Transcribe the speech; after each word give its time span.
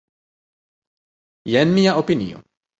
Jen 1.53 1.79
mia 1.79 1.97
opinio. 2.05 2.45